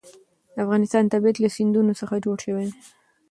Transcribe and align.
د 0.53 0.55
افغانستان 0.65 1.03
طبیعت 1.13 1.37
له 1.39 1.49
سیندونه 1.55 1.91
څخه 2.01 2.15
جوړ 2.25 2.37
شوی 2.45 2.63
دی. 2.71 2.77